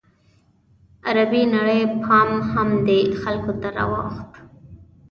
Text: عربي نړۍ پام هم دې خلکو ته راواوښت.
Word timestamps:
عربي 1.05 1.43
نړۍ 1.55 1.81
پام 2.03 2.29
هم 2.51 2.69
دې 2.87 2.99
خلکو 3.21 3.51
ته 3.61 3.67
راواوښت. 3.77 4.29